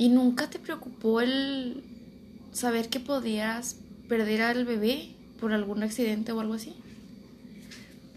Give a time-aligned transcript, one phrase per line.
[0.00, 1.82] ¿Y nunca te preocupó el
[2.52, 3.76] saber que podías
[4.08, 6.72] perder al bebé por algún accidente o algo así?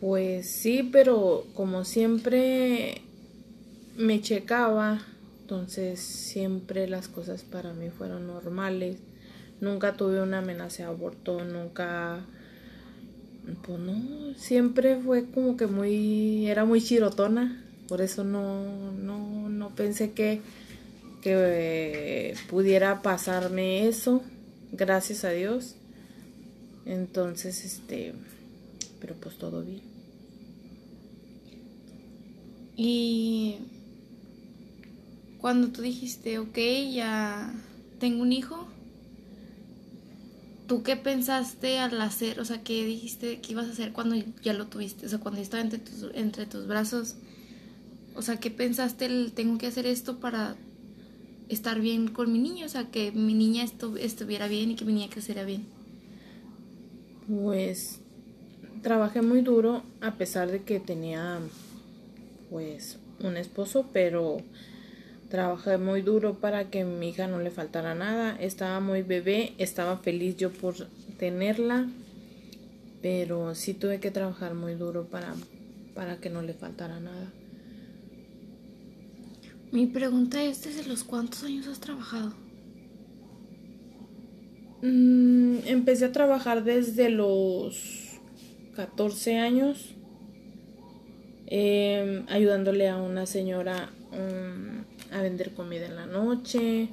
[0.00, 3.02] Pues sí, pero como siempre
[3.96, 5.02] me checaba,
[5.42, 8.96] entonces siempre las cosas para mí fueron normales.
[9.60, 12.26] Nunca tuve una amenaza de aborto, nunca
[13.62, 19.70] pues no, siempre fue como que muy era muy chirotona, por eso no no no
[19.76, 20.40] pensé que
[21.20, 24.22] que pudiera pasarme eso,
[24.72, 25.74] gracias a Dios.
[26.86, 28.14] Entonces, este,
[29.00, 29.82] pero pues todo bien.
[32.76, 33.56] Y
[35.38, 36.58] cuando tú dijiste, ok,
[36.92, 37.52] ya
[37.98, 38.68] tengo un hijo,
[40.68, 42.38] ¿tú qué pensaste al hacer?
[42.38, 45.06] O sea, ¿qué dijiste que ibas a hacer cuando ya lo tuviste?
[45.06, 47.16] O sea, cuando estaba entre tus, entre tus brazos.
[48.14, 50.56] O sea, ¿qué pensaste el tengo que hacer esto para
[51.48, 52.66] estar bien con mi niño?
[52.66, 55.66] O sea, que mi niña estuviera bien y que mi niña creciera bien.
[57.28, 58.00] Pues
[58.82, 61.40] trabajé muy duro a pesar de que tenía
[62.50, 64.38] pues un esposo, pero
[65.28, 68.36] trabajé muy duro para que mi hija no le faltara nada.
[68.40, 70.74] Estaba muy bebé, estaba feliz yo por
[71.18, 71.88] tenerla,
[73.02, 75.34] pero sí tuve que trabajar muy duro para,
[75.94, 77.30] para que no le faltara nada.
[79.70, 82.32] Mi pregunta es, ¿desde los cuántos años has trabajado?
[84.80, 88.18] Mm, empecé a trabajar desde los
[88.74, 89.94] 14 años,
[91.48, 96.88] em, ayudándole a una señora mm, a vender comida en la noche.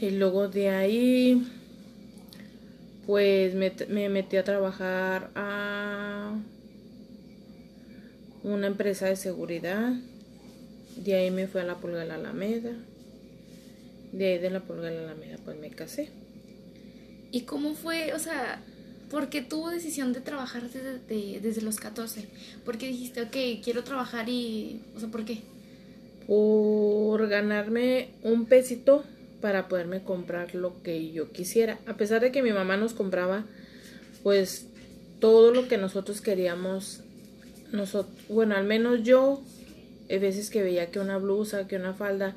[0.00, 1.46] Y luego de ahí,
[3.06, 6.34] pues me, me metí a trabajar a
[8.42, 9.92] una empresa de seguridad
[10.96, 12.72] de ahí me fui a la Pulga de la Alameda.
[14.12, 16.10] De ahí de la Pulga de la Alameda pues me casé.
[17.30, 18.12] ¿Y cómo fue?
[18.12, 18.60] O sea,
[19.10, 22.26] ¿por qué tuvo decisión de trabajar desde, desde los 14?
[22.64, 24.80] ¿Por qué dijiste, ok, quiero trabajar y...
[24.94, 25.40] O sea, ¿por qué?
[26.26, 29.04] Por ganarme un pesito
[29.40, 31.78] para poderme comprar lo que yo quisiera.
[31.86, 33.44] A pesar de que mi mamá nos compraba,
[34.22, 34.66] pues
[35.20, 37.00] todo lo que nosotros queríamos,
[37.72, 39.42] nosotros, bueno, al menos yo
[40.08, 42.36] hay veces que veía que una blusa, que una falda,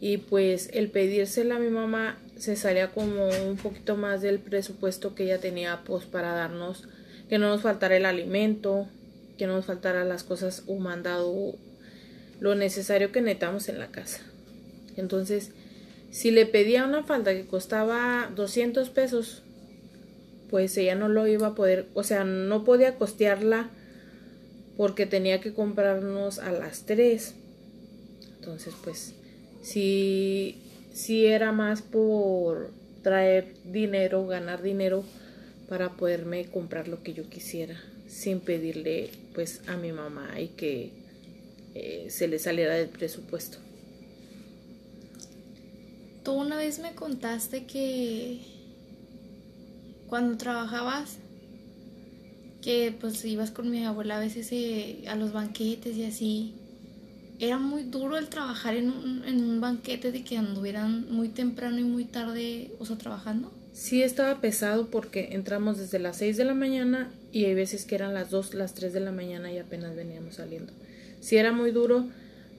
[0.00, 5.14] y pues el pedírsela a mi mamá se salía como un poquito más del presupuesto
[5.14, 6.84] que ella tenía pues para darnos,
[7.28, 8.88] que no nos faltara el alimento,
[9.38, 11.54] que no nos faltara las cosas o mandado
[12.40, 14.20] lo necesario que necesitamos en la casa.
[14.96, 15.52] Entonces,
[16.10, 19.42] si le pedía una falda que costaba 200 pesos,
[20.50, 23.70] pues ella no lo iba a poder, o sea, no podía costearla
[24.76, 27.34] porque tenía que comprarnos a las tres.
[28.38, 29.14] Entonces, pues,
[29.62, 30.58] si,
[30.92, 32.70] si era más por
[33.02, 35.04] traer dinero, ganar dinero
[35.68, 40.90] para poderme comprar lo que yo quisiera, sin pedirle pues a mi mamá y que
[41.74, 43.58] eh, se le saliera del presupuesto.
[46.22, 48.40] Tú una vez me contaste que
[50.06, 51.18] cuando trabajabas
[52.64, 56.54] que pues ibas con mi abuela a veces eh, a los banquetes y así.
[57.38, 61.78] Era muy duro el trabajar en un, en un banquete de que anduvieran muy temprano
[61.78, 63.52] y muy tarde, o sea, trabajando.
[63.74, 67.96] Sí estaba pesado porque entramos desde las 6 de la mañana y hay veces que
[67.96, 70.72] eran las 2, las 3 de la mañana y apenas veníamos saliendo.
[71.20, 72.06] Sí era muy duro,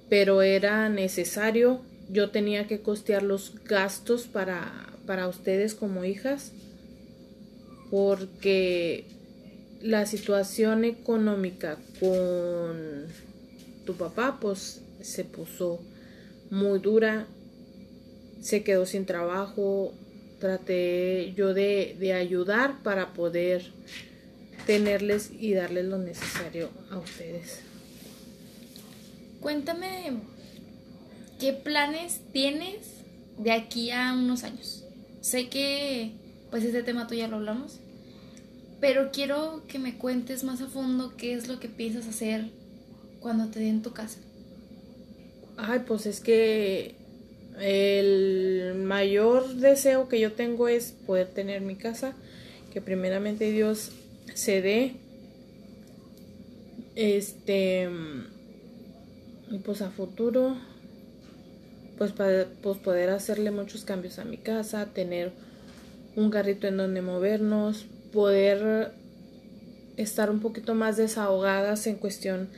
[0.10, 1.82] pero era necesario.
[2.10, 4.72] Yo tenía que costear los gastos para,
[5.08, 6.52] para ustedes como hijas
[7.90, 9.15] porque
[9.86, 13.06] la situación económica con
[13.86, 15.80] tu papá pues se puso
[16.50, 17.28] muy dura,
[18.42, 19.94] se quedó sin trabajo,
[20.40, 23.72] traté yo de, de ayudar para poder
[24.66, 27.60] tenerles y darles lo necesario a ustedes.
[29.40, 30.18] Cuéntame
[31.40, 32.88] qué planes tienes
[33.38, 34.84] de aquí a unos años.
[35.22, 36.12] Sé que
[36.50, 37.80] pues este tema tú ya lo hablamos,
[38.80, 42.46] pero quiero que me cuentes más a fondo qué es lo que piensas hacer
[43.20, 44.20] cuando te den tu casa.
[45.58, 46.96] Ay, pues es que
[47.60, 52.14] el mayor deseo que yo tengo es poder tener mi casa,
[52.74, 53.92] que primeramente Dios
[54.34, 54.96] se dé.
[56.96, 57.90] Este
[59.52, 60.58] y pues a futuro
[61.98, 62.14] pues
[62.62, 65.32] pues poder hacerle muchos cambios a mi casa, tener
[66.16, 68.92] un carrito en donde movernos, poder
[69.98, 72.50] estar un poquito más desahogadas en cuestión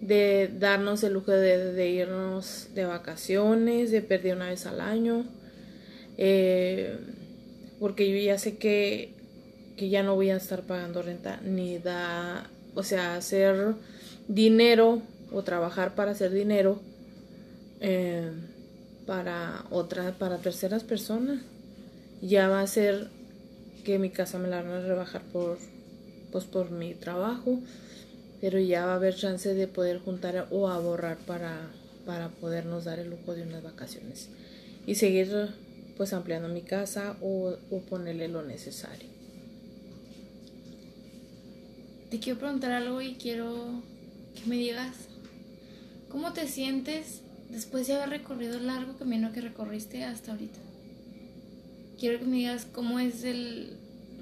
[0.00, 5.26] de darnos el lujo de, irnos de vacaciones, de perder una vez al año,
[6.18, 6.96] eh,
[7.78, 9.14] porque yo ya sé que,
[9.76, 13.74] que ya no voy a estar pagando renta, ni da, o sea, hacer
[14.26, 16.80] dinero o trabajar para hacer dinero
[17.80, 18.30] eh,
[19.06, 21.42] para otras, para terceras personas.
[22.20, 23.08] Ya va a ser
[23.84, 25.58] que mi casa me la van a rebajar por,
[26.30, 27.60] pues por mi trabajo,
[28.40, 31.70] pero ya va a haber chance de poder juntar o ahorrar para,
[32.06, 34.28] para podernos dar el lujo de unas vacaciones
[34.86, 35.50] y seguir
[35.96, 39.08] pues ampliando mi casa o, o ponerle lo necesario.
[42.10, 43.82] Te quiero preguntar algo y quiero
[44.34, 44.96] que me digas
[46.08, 50.58] cómo te sientes después de haber recorrido el largo camino que recorriste hasta ahorita.
[51.98, 53.76] Quiero que me digas cómo es el,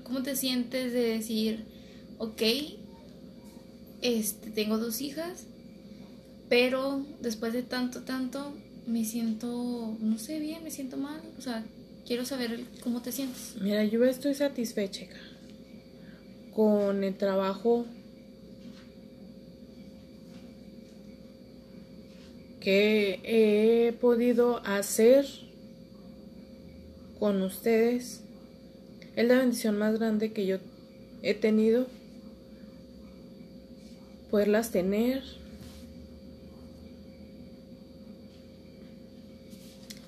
[0.04, 1.64] cómo te sientes de decir,
[2.18, 2.42] ok,
[4.02, 5.46] este, tengo dos hijas,
[6.48, 8.52] pero después de tanto, tanto,
[8.86, 11.64] me siento, no sé bien, me siento mal, o sea,
[12.06, 13.54] quiero saber cómo te sientes.
[13.60, 15.06] Mira, yo estoy satisfecha
[16.52, 17.86] con el trabajo
[22.60, 25.26] que he podido hacer
[27.20, 28.22] con ustedes.
[29.14, 30.58] Es la bendición más grande que yo
[31.22, 31.86] he tenido
[34.30, 35.22] poderlas tener.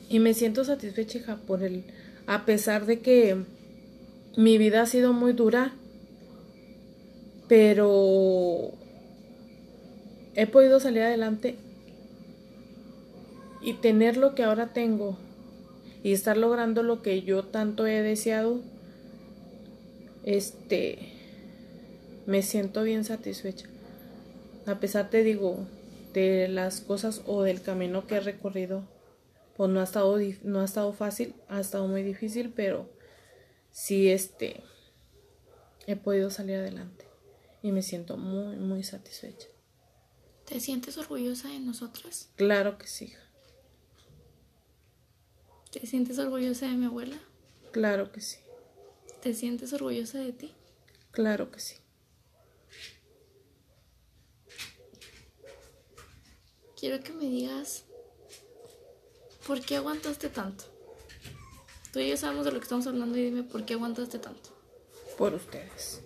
[0.08, 1.84] Y me siento satisfecha por el
[2.26, 3.36] a pesar de que
[4.36, 5.74] mi vida ha sido muy dura
[7.52, 8.70] pero
[10.34, 11.56] he podido salir adelante
[13.60, 15.18] y tener lo que ahora tengo
[16.02, 18.60] y estar logrando lo que yo tanto he deseado,
[20.24, 21.12] este,
[22.26, 23.68] me siento bien satisfecha.
[24.66, 25.66] A pesar, te digo,
[26.12, 28.84] de las cosas o del camino que he recorrido,
[29.56, 32.90] pues no ha estado, no ha estado fácil, ha estado muy difícil, pero
[33.70, 34.62] sí, este,
[35.86, 37.06] he podido salir adelante
[37.62, 39.46] y me siento muy, muy satisfecha.
[40.46, 42.30] ¿Te sientes orgullosa de nosotras?
[42.36, 43.12] Claro que sí.
[45.72, 47.16] ¿Te sientes orgullosa de mi abuela?
[47.70, 48.36] Claro que sí.
[49.22, 50.54] ¿Te sientes orgullosa de ti?
[51.12, 51.76] Claro que sí.
[56.78, 57.84] Quiero que me digas
[59.46, 60.64] por qué aguantaste tanto.
[61.90, 64.50] Tú y yo sabemos de lo que estamos hablando y dime por qué aguantaste tanto.
[65.16, 66.02] Por ustedes.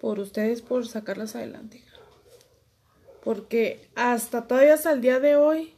[0.00, 1.82] Por ustedes, por sacarlas adelante.
[3.24, 5.75] Porque hasta todavía hasta el día de hoy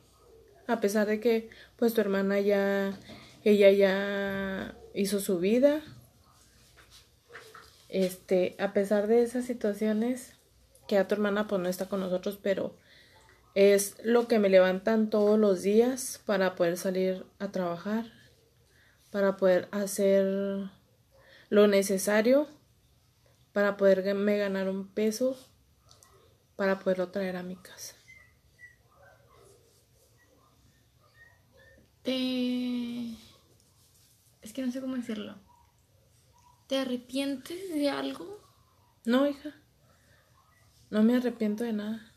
[0.69, 2.97] a pesar de que pues tu hermana ya,
[3.43, 5.82] ella ya hizo su vida,
[7.88, 10.35] este, a pesar de esas situaciones,
[10.87, 12.76] que a tu hermana pues no está con nosotros, pero
[13.55, 18.05] es lo que me levantan todos los días para poder salir a trabajar,
[19.11, 20.70] para poder hacer
[21.49, 22.47] lo necesario,
[23.53, 25.37] para poderme ganar un peso,
[26.56, 27.98] para poderlo traer a mi casa.
[34.40, 35.34] Es que no sé cómo decirlo.
[36.66, 38.40] ¿Te arrepientes de algo?
[39.05, 39.55] No, hija.
[40.88, 42.10] No me arrepiento de nada.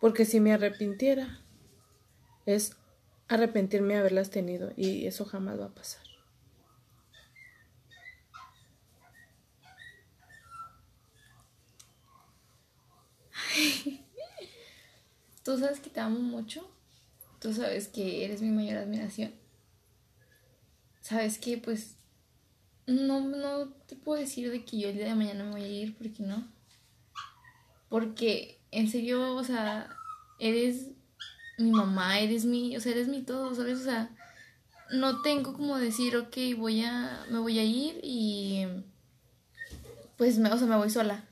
[0.00, 1.40] Porque si me arrepintiera,
[2.46, 2.76] es
[3.26, 6.04] arrepentirme de haberlas tenido y eso jamás va a pasar.
[15.42, 16.70] Tú sabes que te amo mucho
[17.44, 19.30] Tú sabes que eres mi mayor admiración.
[21.02, 21.98] Sabes que pues
[22.86, 25.68] no, no te puedo decir de que yo el día de mañana me voy a
[25.68, 26.48] ir, porque no.
[27.90, 29.94] Porque en serio, o sea,
[30.38, 30.92] eres
[31.58, 33.78] mi mamá, eres mi, o sea, eres mi todo, ¿sabes?
[33.78, 34.08] O sea,
[34.90, 38.66] no tengo como decir, ok, voy a, me voy a ir y
[40.16, 41.28] pues, me, o sea, me voy sola.